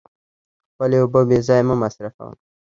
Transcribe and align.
خپلې 0.73 0.97
اوبه 1.01 1.21
بې 1.27 1.37
ځایه 1.47 1.63
مه 1.67 1.75
مصرفوئ. 1.81 2.35